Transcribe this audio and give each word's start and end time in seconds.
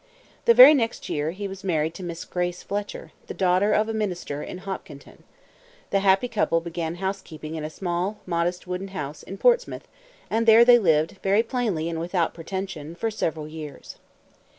The 0.45 0.55
very 0.55 0.73
next 0.73 1.09
year, 1.09 1.29
he 1.29 1.47
was 1.47 1.63
married 1.63 1.93
to 1.93 2.01
Miss 2.03 2.25
Grace 2.25 2.63
Fletcher, 2.63 3.11
the 3.27 3.35
daughter 3.35 3.71
of 3.71 3.87
a 3.87 3.93
minister 3.93 4.41
in 4.41 4.57
Hopkinton. 4.57 5.21
The 5.91 5.99
happy 5.99 6.27
couple 6.27 6.59
began 6.59 6.95
housekeeping 6.95 7.53
in 7.53 7.63
a 7.63 7.69
small, 7.69 8.17
modest, 8.25 8.65
wooden 8.65 8.87
house, 8.87 9.21
in 9.21 9.37
Portsmouth; 9.37 9.87
and 10.27 10.47
there 10.47 10.65
they 10.65 10.79
lived, 10.79 11.17
very 11.21 11.43
plainly 11.43 11.87
and 11.87 11.99
without 11.99 12.33
pretension, 12.33 12.95
for 12.95 13.11
several 13.11 13.47
years. 13.47 13.97